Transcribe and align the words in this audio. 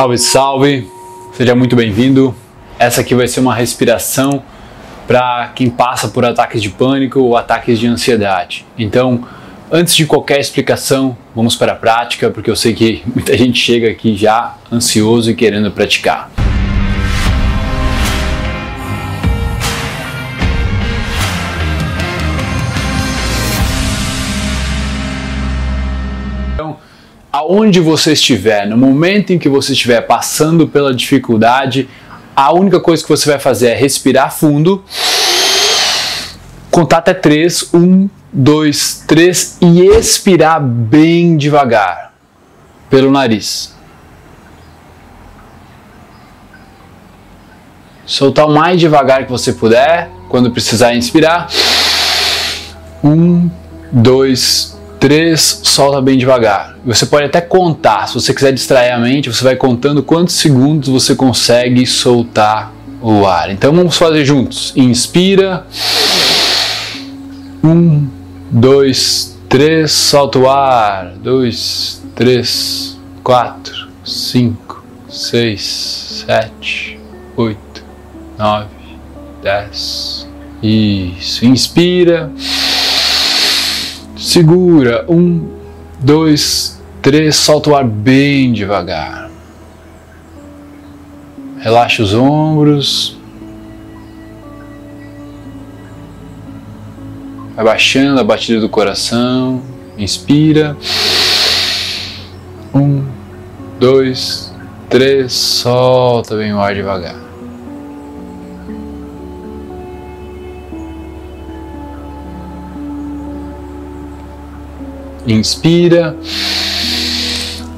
Salve, 0.00 0.16
salve! 0.16 0.90
Seja 1.34 1.54
muito 1.54 1.76
bem-vindo. 1.76 2.34
Essa 2.78 3.02
aqui 3.02 3.14
vai 3.14 3.28
ser 3.28 3.40
uma 3.40 3.54
respiração 3.54 4.42
para 5.06 5.52
quem 5.54 5.68
passa 5.68 6.08
por 6.08 6.24
ataques 6.24 6.62
de 6.62 6.70
pânico 6.70 7.20
ou 7.20 7.36
ataques 7.36 7.78
de 7.78 7.86
ansiedade. 7.86 8.64
Então, 8.78 9.28
antes 9.70 9.94
de 9.94 10.06
qualquer 10.06 10.40
explicação, 10.40 11.14
vamos 11.36 11.54
para 11.54 11.72
a 11.72 11.74
prática, 11.74 12.30
porque 12.30 12.50
eu 12.50 12.56
sei 12.56 12.72
que 12.72 13.02
muita 13.14 13.36
gente 13.36 13.60
chega 13.60 13.90
aqui 13.90 14.16
já 14.16 14.56
ansioso 14.72 15.32
e 15.32 15.34
querendo 15.34 15.70
praticar. 15.70 16.30
Aonde 27.50 27.80
você 27.80 28.12
estiver, 28.12 28.64
no 28.64 28.76
momento 28.76 29.32
em 29.32 29.38
que 29.38 29.48
você 29.48 29.72
estiver 29.72 30.02
passando 30.02 30.68
pela 30.68 30.94
dificuldade, 30.94 31.88
a 32.34 32.52
única 32.52 32.78
coisa 32.78 33.02
que 33.02 33.08
você 33.08 33.28
vai 33.28 33.40
fazer 33.40 33.70
é 33.70 33.74
respirar 33.74 34.32
fundo, 34.32 34.84
contar 36.70 36.98
até 36.98 37.12
3, 37.12 37.74
1, 37.74 38.08
2, 38.32 39.04
3 39.04 39.58
e 39.62 39.80
expirar 39.80 40.62
bem 40.62 41.36
devagar 41.36 42.14
pelo 42.88 43.10
nariz. 43.10 43.74
Soltar 48.06 48.46
o 48.46 48.52
mais 48.52 48.78
devagar 48.78 49.24
que 49.24 49.30
você 49.30 49.52
puder, 49.52 50.08
quando 50.28 50.52
precisar 50.52 50.94
inspirar. 50.94 51.48
Um, 53.02 53.50
dois, 53.90 54.79
três, 55.00 55.62
solta 55.64 56.00
bem 56.02 56.18
devagar. 56.18 56.76
Você 56.84 57.06
pode 57.06 57.24
até 57.24 57.40
contar, 57.40 58.06
se 58.06 58.14
você 58.14 58.34
quiser 58.34 58.52
distrair 58.52 58.92
a 58.92 58.98
mente, 58.98 59.32
você 59.32 59.42
vai 59.42 59.56
contando 59.56 60.02
quantos 60.02 60.34
segundos 60.34 60.90
você 60.90 61.14
consegue 61.14 61.86
soltar 61.86 62.70
o 63.00 63.26
ar. 63.26 63.50
Então 63.50 63.74
vamos 63.74 63.96
fazer 63.96 64.26
juntos. 64.26 64.74
Inspira. 64.76 65.66
Um, 67.64 68.06
dois, 68.50 69.38
três, 69.48 69.90
solta 69.90 70.38
o 70.38 70.48
ar. 70.48 71.14
Dois, 71.16 72.02
três, 72.14 72.98
quatro, 73.24 73.88
cinco, 74.04 74.84
seis, 75.08 76.24
sete, 76.26 77.00
oito, 77.36 77.82
nove, 78.38 78.68
dez. 79.42 80.28
Isso. 80.62 81.46
Inspira. 81.46 82.30
Segura. 84.20 85.06
Um, 85.08 85.48
dois, 85.98 86.78
três. 87.00 87.36
Solta 87.36 87.70
o 87.70 87.74
ar 87.74 87.84
bem 87.84 88.52
devagar. 88.52 89.30
Relaxa 91.58 92.02
os 92.02 92.12
ombros. 92.12 93.16
Vai 97.56 97.64
baixando 97.64 98.20
a 98.20 98.24
batida 98.24 98.60
do 98.60 98.68
coração. 98.68 99.62
Inspira. 99.96 100.76
Um, 102.74 103.06
dois, 103.78 104.54
três. 104.90 105.32
Solta 105.32 106.36
bem 106.36 106.52
o 106.52 106.60
ar 106.60 106.74
devagar. 106.74 107.29
Inspira. 115.26 116.16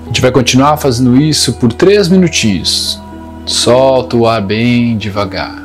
A 0.02 0.06
gente 0.06 0.20
vai 0.20 0.30
continuar 0.30 0.76
fazendo 0.76 1.16
isso 1.20 1.54
por 1.54 1.72
três 1.72 2.08
minutinhos. 2.08 3.00
Solta 3.44 4.16
o 4.16 4.26
ar 4.26 4.40
bem 4.40 4.96
devagar. 4.96 5.60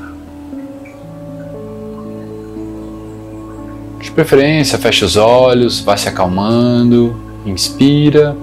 De 4.02 4.12
preferência, 4.12 4.78
fecha 4.78 5.06
os 5.06 5.16
olhos, 5.16 5.80
vai 5.80 5.98
se 5.98 6.10
acalmando. 6.10 7.16
Inspira. 7.46 8.36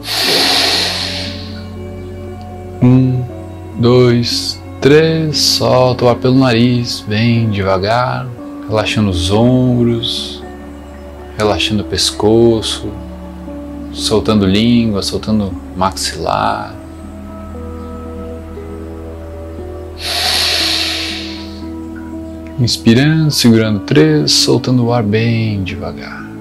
Um, 2.83 3.25
dois, 3.79 4.61
três. 4.81 5.39
Solta 5.39 6.05
o 6.05 6.09
ar 6.09 6.17
pelo 6.17 6.39
nariz, 6.39 7.05
bem 7.07 7.51
devagar, 7.51 8.27
relaxando 8.69 9.11
os 9.11 9.31
ombros, 9.31 10.43
relaxando 11.37 11.83
o 11.83 11.87
pescoço, 11.87 12.89
soltando 13.95 14.47
língua, 14.47 15.03
soltando 15.03 15.53
maxilar. 15.77 16.75
Inspirando, 22.59 23.31
segurando 23.31 23.81
três, 23.81 24.31
soltando 24.33 24.85
o 24.85 24.93
ar 24.93 25.03
bem 25.03 25.63
devagar. 25.63 26.34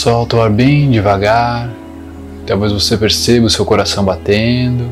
Solta 0.00 0.38
o 0.38 0.42
ar 0.42 0.48
bem 0.48 0.90
devagar. 0.90 1.68
Talvez 2.46 2.72
você 2.72 2.96
perceba 2.96 3.44
o 3.44 3.50
seu 3.50 3.66
coração 3.66 4.02
batendo. 4.02 4.90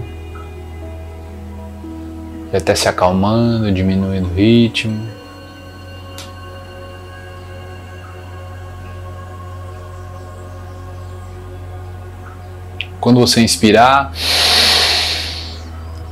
E 2.52 2.56
até 2.58 2.74
se 2.74 2.90
acalmando, 2.90 3.72
diminuindo 3.72 4.28
o 4.28 4.34
ritmo. 4.34 5.08
Quando 13.00 13.18
você 13.18 13.40
inspirar, 13.40 14.12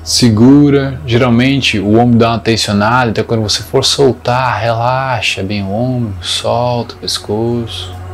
segura. 0.02 0.98
Geralmente 1.04 1.78
o 1.78 1.98
ombro 1.98 2.18
dá 2.18 2.30
uma 2.30 2.38
tensionada, 2.38 3.10
então 3.10 3.24
quando 3.24 3.42
você 3.42 3.62
for 3.62 3.84
soltar, 3.84 4.58
relaxa 4.58 5.42
bem 5.42 5.62
o 5.62 5.70
ombro, 5.70 6.14
solta 6.24 6.94
o 6.94 6.96
pescoço. 6.96 8.05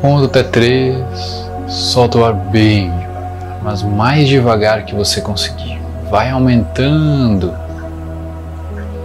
Conta 0.00 0.26
até 0.26 0.42
três, 0.42 0.96
solta 1.68 2.18
o 2.18 2.24
ar 2.24 2.32
bem 2.32 3.00
mas 3.62 3.82
mais 3.82 4.28
devagar 4.28 4.84
que 4.84 4.94
você 4.94 5.20
conseguir. 5.20 5.80
Vai 6.10 6.30
aumentando 6.30 7.54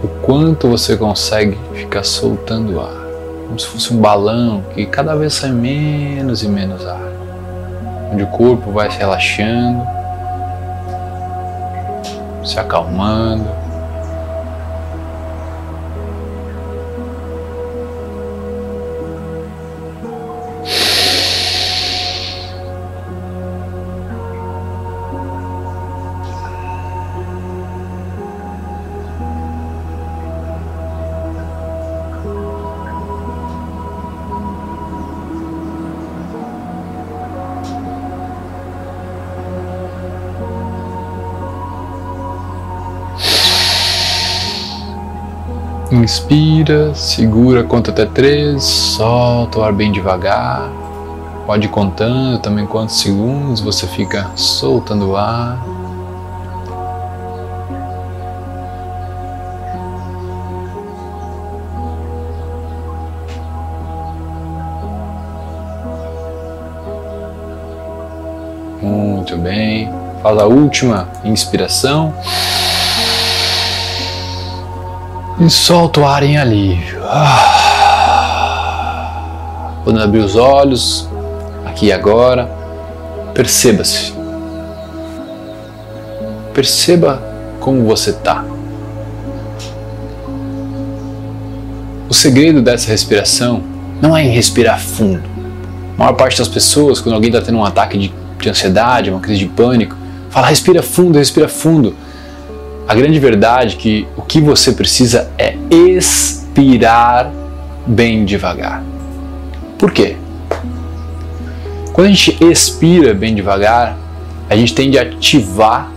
o 0.02 0.08
quanto 0.22 0.68
você 0.68 0.96
consegue 0.96 1.58
ficar 1.74 2.04
soltando 2.04 2.76
o 2.76 2.80
ar, 2.80 3.06
como 3.46 3.58
se 3.58 3.66
fosse 3.66 3.94
um 3.94 3.98
balão 3.98 4.62
que 4.74 4.86
cada 4.86 5.14
vez 5.14 5.34
sai 5.34 5.50
menos 5.52 6.42
e 6.42 6.48
menos 6.48 6.86
ar, 6.86 7.12
onde 8.12 8.22
o 8.22 8.26
corpo 8.28 8.70
vai 8.72 8.90
se 8.90 8.98
relaxando, 8.98 9.86
se 12.44 12.58
acalmando. 12.58 13.65
Inspira, 45.90 46.92
segura, 46.96 47.62
conta 47.62 47.92
até 47.92 48.04
três, 48.04 48.64
solta 48.64 49.60
o 49.60 49.62
ar 49.62 49.72
bem 49.72 49.92
devagar. 49.92 50.68
Pode 51.46 51.66
ir 51.66 51.70
contando 51.70 52.40
também 52.40 52.66
quantos 52.66 52.98
segundos 52.98 53.60
você 53.60 53.86
fica 53.86 54.28
soltando 54.34 55.10
o 55.10 55.16
ar. 55.16 55.64
Muito 68.82 69.36
bem. 69.36 69.88
Faz 70.20 70.38
a 70.38 70.46
última 70.46 71.08
inspiração. 71.24 72.12
E 75.38 75.50
solta 75.50 76.00
o 76.00 76.06
ar 76.06 76.22
em 76.22 76.38
alívio. 76.38 76.98
Quando 79.84 80.00
abrir 80.00 80.20
os 80.20 80.34
olhos, 80.34 81.06
aqui 81.66 81.86
e 81.86 81.92
agora, 81.92 82.50
perceba-se. 83.34 84.14
Perceba 86.54 87.22
como 87.60 87.84
você 87.84 88.10
está. 88.10 88.42
O 92.08 92.14
segredo 92.14 92.62
dessa 92.62 92.88
respiração 92.88 93.62
não 94.00 94.16
é 94.16 94.24
em 94.24 94.30
respirar 94.30 94.80
fundo. 94.80 95.28
A 95.96 95.98
maior 95.98 96.14
parte 96.14 96.38
das 96.38 96.48
pessoas, 96.48 96.98
quando 96.98 97.14
alguém 97.14 97.28
está 97.30 97.42
tendo 97.42 97.58
um 97.58 97.64
ataque 97.64 97.98
de, 97.98 98.14
de 98.38 98.48
ansiedade, 98.48 99.10
uma 99.10 99.20
crise 99.20 99.40
de 99.40 99.46
pânico, 99.46 99.96
fala 100.30 100.46
respira 100.46 100.82
fundo, 100.82 101.18
respira 101.18 101.46
fundo. 101.46 101.94
A 102.88 102.94
grande 102.94 103.18
verdade 103.18 103.74
é 103.74 103.78
que 103.78 104.06
o 104.16 104.22
que 104.22 104.40
você 104.40 104.70
precisa 104.70 105.28
é 105.36 105.56
expirar 105.68 107.32
bem 107.84 108.24
devagar. 108.24 108.80
Por 109.76 109.90
quê? 109.90 110.16
Quando 111.92 112.06
a 112.06 112.10
gente 112.10 112.36
expira 112.40 113.12
bem 113.12 113.34
devagar, 113.34 113.98
a 114.48 114.54
gente 114.54 114.72
tende 114.72 114.96
a 114.96 115.02
ativar 115.02 115.90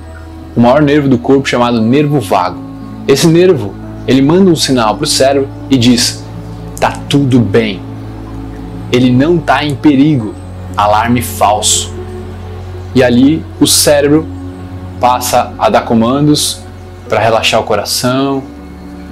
o 0.56 0.62
maior 0.62 0.82
nervo 0.82 1.08
do 1.08 1.20
corpo 1.20 1.48
chamado 1.48 1.80
nervo 1.80 2.20
vago. 2.20 2.60
Esse 3.08 3.28
nervo, 3.28 3.76
ele 4.08 4.24
manda 4.24 4.50
um 4.50 4.56
sinal 4.56 4.96
para 4.96 5.04
o 5.04 5.08
cérebro 5.08 5.48
e 5.70 5.78
diz: 5.78 6.24
tá 6.80 6.92
tudo 7.08 7.40
bem. 7.40 7.80
Ele 8.92 9.12
não 9.12 9.36
está 9.36 9.64
em 9.64 9.76
perigo. 9.76 10.34
Alarme 10.76 11.22
falso. 11.22 11.94
E 12.96 13.04
ali 13.04 13.46
o 13.60 13.68
cérebro 13.68 14.26
passa 15.00 15.54
a 15.60 15.70
dar 15.70 15.82
comandos 15.82 16.64
para 17.10 17.20
relaxar 17.20 17.60
o 17.60 17.64
coração, 17.64 18.44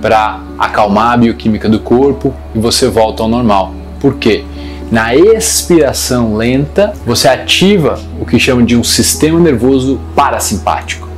para 0.01 0.39
acalmar 0.57 1.13
a 1.13 1.17
bioquímica 1.17 1.67
do 1.67 1.79
corpo 1.79 2.33
e 2.53 2.59
você 2.59 2.87
volta 2.87 3.23
ao 3.23 3.27
normal. 3.27 3.73
Por 3.99 4.15
quê? 4.15 4.45
Na 4.91 5.13
expiração 5.15 6.37
lenta, 6.37 6.93
você 7.05 7.27
ativa 7.27 7.99
o 8.21 8.25
que 8.25 8.39
chama 8.39 8.63
de 8.63 8.77
um 8.77 8.83
sistema 8.83 9.39
nervoso 9.39 9.99
parasimpático. 10.15 11.09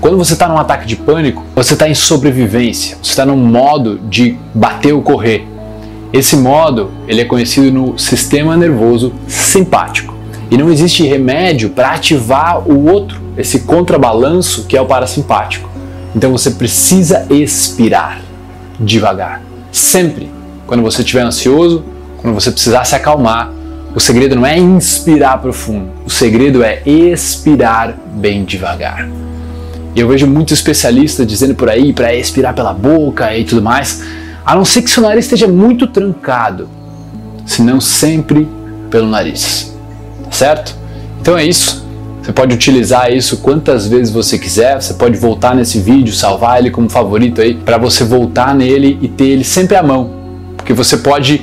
Quando 0.00 0.18
você 0.18 0.34
está 0.34 0.48
num 0.48 0.58
ataque 0.58 0.86
de 0.86 0.96
pânico, 0.96 1.42
você 1.54 1.72
está 1.72 1.88
em 1.88 1.94
sobrevivência, 1.94 2.98
você 3.02 3.10
está 3.10 3.24
num 3.24 3.36
modo 3.36 3.98
de 4.00 4.36
bater 4.52 4.92
ou 4.92 5.00
correr. 5.00 5.46
Esse 6.12 6.36
modo 6.36 6.90
ele 7.08 7.22
é 7.22 7.24
conhecido 7.24 7.72
no 7.72 7.98
sistema 7.98 8.56
nervoso 8.56 9.12
simpático. 9.26 10.14
E 10.50 10.56
não 10.56 10.70
existe 10.70 11.04
remédio 11.04 11.70
para 11.70 11.92
ativar 11.92 12.68
o 12.68 12.86
outro, 12.90 13.20
esse 13.36 13.60
contrabalanço 13.60 14.66
que 14.66 14.76
é 14.76 14.80
o 14.80 14.86
parasimpático. 14.86 15.75
Então 16.16 16.32
você 16.32 16.50
precisa 16.52 17.26
expirar 17.28 18.22
devagar. 18.80 19.42
Sempre. 19.70 20.30
Quando 20.66 20.82
você 20.82 21.02
estiver 21.02 21.20
ansioso, 21.20 21.84
quando 22.16 22.32
você 22.32 22.50
precisar 22.50 22.84
se 22.86 22.94
acalmar, 22.94 23.52
o 23.94 24.00
segredo 24.00 24.34
não 24.34 24.46
é 24.46 24.58
inspirar 24.58 25.38
profundo, 25.38 25.90
o 26.04 26.10
segredo 26.10 26.62
é 26.62 26.82
expirar 26.84 27.96
bem 28.14 28.44
devagar. 28.44 29.08
E 29.94 30.00
eu 30.00 30.08
vejo 30.08 30.26
muitos 30.26 30.58
especialistas 30.58 31.26
dizendo 31.26 31.54
por 31.54 31.70
aí 31.70 31.92
para 31.92 32.14
expirar 32.14 32.54
pela 32.54 32.72
boca 32.72 33.36
e 33.36 33.44
tudo 33.44 33.62
mais, 33.62 34.02
a 34.44 34.54
não 34.54 34.64
ser 34.64 34.82
que 34.82 34.90
seu 34.90 35.02
nariz 35.02 35.26
esteja 35.26 35.46
muito 35.46 35.86
trancado, 35.86 36.68
senão 37.46 37.80
sempre 37.80 38.48
pelo 38.90 39.06
nariz. 39.06 39.72
Tá 40.24 40.32
certo? 40.32 40.74
Então 41.20 41.38
é 41.38 41.44
isso. 41.44 41.85
Você 42.26 42.32
pode 42.32 42.52
utilizar 42.52 43.12
isso 43.12 43.36
quantas 43.36 43.86
vezes 43.86 44.12
você 44.12 44.36
quiser. 44.36 44.82
Você 44.82 44.94
pode 44.94 45.16
voltar 45.16 45.54
nesse 45.54 45.78
vídeo, 45.78 46.12
salvar 46.12 46.58
ele 46.58 46.72
como 46.72 46.90
favorito 46.90 47.40
aí, 47.40 47.54
para 47.54 47.78
você 47.78 48.02
voltar 48.02 48.52
nele 48.52 48.98
e 49.00 49.06
ter 49.06 49.26
ele 49.26 49.44
sempre 49.44 49.76
à 49.76 49.82
mão. 49.82 50.10
Porque 50.56 50.72
você 50.72 50.96
pode 50.96 51.40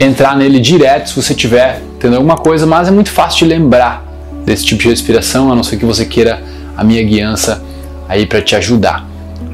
entrar 0.00 0.36
nele 0.36 0.58
direto 0.58 1.10
se 1.10 1.14
você 1.14 1.32
tiver 1.32 1.80
tendo 2.00 2.16
alguma 2.16 2.36
coisa, 2.36 2.66
mas 2.66 2.88
é 2.88 2.90
muito 2.90 3.08
fácil 3.08 3.46
de 3.46 3.54
lembrar 3.54 4.04
desse 4.44 4.64
tipo 4.64 4.82
de 4.82 4.88
respiração, 4.88 5.52
a 5.52 5.54
não 5.54 5.62
ser 5.62 5.76
que 5.76 5.84
você 5.84 6.04
queira 6.04 6.42
a 6.76 6.82
minha 6.82 7.04
guiança 7.04 7.62
aí 8.08 8.26
para 8.26 8.42
te 8.42 8.56
ajudar. 8.56 9.06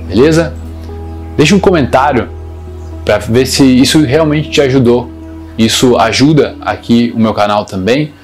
Beleza? 0.08 0.54
Deixa 1.36 1.54
um 1.54 1.60
comentário 1.60 2.30
para 3.04 3.18
ver 3.18 3.44
se 3.44 3.62
isso 3.62 4.02
realmente 4.06 4.48
te 4.48 4.62
ajudou. 4.62 5.10
Isso 5.58 5.98
ajuda 5.98 6.56
aqui 6.62 7.12
o 7.14 7.20
meu 7.20 7.34
canal 7.34 7.66
também 7.66 8.14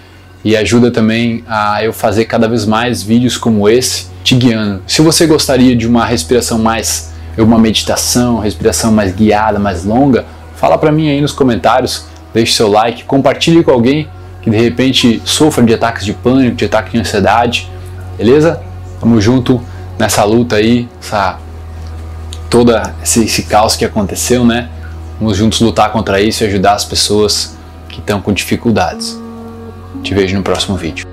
e 0.44 0.56
ajuda 0.56 0.90
também 0.90 1.44
a 1.46 1.84
eu 1.84 1.92
fazer 1.92 2.24
cada 2.24 2.48
vez 2.48 2.64
mais 2.64 3.02
vídeos 3.02 3.36
como 3.36 3.68
esse 3.68 4.06
te 4.24 4.34
guiando. 4.34 4.82
Se 4.86 5.02
você 5.02 5.26
gostaria 5.26 5.76
de 5.76 5.86
uma 5.86 6.04
respiração 6.04 6.58
mais, 6.58 7.12
uma 7.38 7.58
meditação, 7.58 8.38
respiração 8.38 8.92
mais 8.92 9.14
guiada, 9.14 9.58
mais 9.58 9.84
longa, 9.84 10.24
fala 10.56 10.76
para 10.78 10.92
mim 10.92 11.10
aí 11.10 11.20
nos 11.20 11.32
comentários 11.32 12.06
deixe 12.32 12.54
seu 12.54 12.68
like, 12.68 13.04
compartilhe 13.04 13.62
com 13.62 13.70
alguém 13.70 14.08
que 14.40 14.50
de 14.50 14.56
repente 14.56 15.22
sofra 15.24 15.62
de 15.62 15.74
ataques 15.74 16.04
de 16.04 16.12
pânico, 16.12 16.56
de 16.56 16.64
ataque 16.64 16.92
de 16.92 16.98
ansiedade, 16.98 17.70
beleza? 18.16 18.60
Tamo 19.00 19.20
junto 19.20 19.62
nessa 19.98 20.24
luta 20.24 20.56
aí, 20.56 20.88
essa, 21.00 21.38
toda 22.50 22.94
esse, 23.02 23.24
esse 23.24 23.44
caos 23.44 23.76
que 23.76 23.84
aconteceu, 23.84 24.44
né? 24.44 24.68
Vamos 25.20 25.36
juntos 25.36 25.60
lutar 25.60 25.92
contra 25.92 26.20
isso 26.20 26.42
e 26.42 26.46
ajudar 26.46 26.72
as 26.72 26.84
pessoas 26.84 27.56
que 27.88 28.00
estão 28.00 28.20
com 28.20 28.32
dificuldades. 28.32 29.21
Te 30.02 30.14
vejo 30.14 30.34
no 30.36 30.42
próximo 30.42 30.76
vídeo. 30.76 31.12